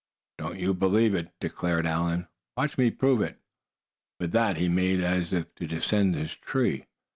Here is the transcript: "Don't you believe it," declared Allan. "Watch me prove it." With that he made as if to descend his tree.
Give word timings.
"Don't 0.39 0.57
you 0.57 0.73
believe 0.73 1.13
it," 1.13 1.31
declared 1.39 1.85
Allan. 1.85 2.27
"Watch 2.57 2.75
me 2.75 2.89
prove 2.89 3.21
it." 3.21 3.37
With 4.19 4.31
that 4.31 4.57
he 4.57 4.67
made 4.67 4.99
as 4.99 5.31
if 5.31 5.53
to 5.53 5.67
descend 5.67 6.15
his 6.15 6.33
tree. 6.33 6.87